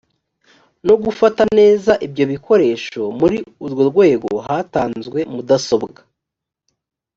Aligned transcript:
no 0.87 0.95
gufata 1.03 1.43
neza 1.59 1.91
ibyo 2.05 2.23
bikoresho 2.31 3.01
muri 3.19 3.37
urwo 3.65 3.81
rwego 3.91 4.29
hatanzwe 4.47 5.19
mudasobwa 5.33 5.99